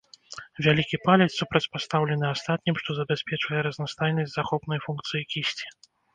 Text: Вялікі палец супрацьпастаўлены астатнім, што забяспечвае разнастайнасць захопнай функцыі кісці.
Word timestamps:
Вялікі 0.67 0.97
палец 1.07 1.27
супрацьпастаўлены 1.41 2.25
астатнім, 2.31 2.75
што 2.81 2.89
забяспечвае 3.01 3.61
разнастайнасць 3.67 4.35
захопнай 4.41 4.79
функцыі 4.89 5.23
кісці. 5.37 5.67